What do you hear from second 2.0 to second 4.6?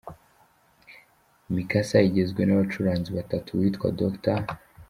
igizwe n’abacuranzi batatu uwitwa Dr.